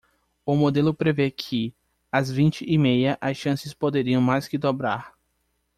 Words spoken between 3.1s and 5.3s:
as chances poderiam mais que dobrar.